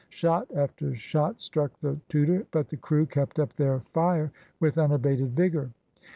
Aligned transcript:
Shot 0.09 0.47
after 0.55 0.95
shot 0.95 1.39
struck 1.39 1.79
the 1.79 1.99
Tudor, 2.09 2.47
but 2.49 2.69
the 2.69 2.77
crew 2.77 3.05
kept 3.05 3.37
up 3.37 3.53
their 3.55 3.81
fire 3.81 4.31
with 4.59 4.79
unabated 4.79 5.35
vigour. 5.35 5.69